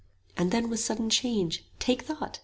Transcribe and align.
And 0.35 0.49
then 0.49 0.67
with 0.67 0.79
sudden 0.79 1.11
change, 1.11 1.63
Take 1.77 2.01
thought! 2.01 2.39